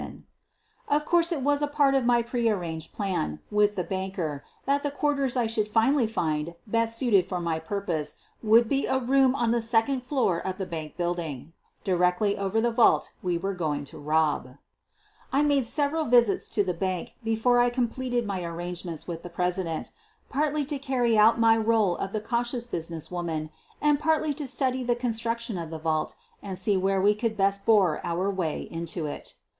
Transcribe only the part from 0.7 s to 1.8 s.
SOPHIE LYONS Of course, it was a